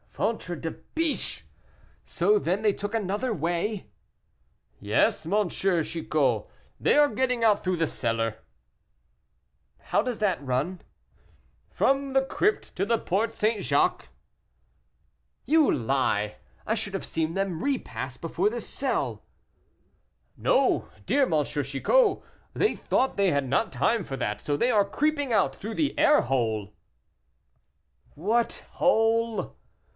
'""Ventre 0.21 0.55
de 0.55 0.71
biche! 0.71 1.43
so 2.03 2.37
then 2.37 2.61
they 2.63 2.73
took 2.73 2.93
another 2.93 3.33
way?" 3.33 3.87
"Yes, 4.79 5.23
dear 5.23 5.39
M. 5.77 5.79
Chicot, 5.79 6.47
they 6.79 6.95
are 6.95 7.07
getting 7.07 7.43
out 7.43 7.63
through 7.63 7.77
the 7.77 7.87
cellar." 7.87 8.37
"How 9.77 10.01
does 10.01 10.19
that 10.19 10.43
run?" 10.43 10.81
"From 11.71 12.13
the 12.13 12.23
crypt 12.25 12.75
to 12.75 12.85
the 12.85 12.99
Porte 12.99 13.33
St. 13.33 13.63
Jacques." 13.63 14.09
"You 15.45 15.71
lie; 15.71 16.37
I 16.67 16.75
should 16.75 16.93
have 16.93 17.05
seen 17.05 17.33
them 17.35 17.63
repass 17.63 18.17
before 18.17 18.49
this 18.49 18.67
cell." 18.67 19.23
"No, 20.35 20.89
dear 21.05 21.23
M. 21.31 21.43
Chicot; 21.43 22.21
they 22.53 22.75
thought 22.75 23.17
they 23.17 23.31
had 23.31 23.47
not 23.47 23.71
time 23.71 24.03
for 24.03 24.17
that, 24.17 24.41
so 24.41 24.57
they 24.57 24.71
are 24.71 24.85
creeping 24.85 25.31
out 25.31 25.55
through 25.55 25.75
the 25.75 25.97
air 25.97 26.21
hole." 26.21 26.73
"What 28.15 28.65
hole?" 28.73 29.55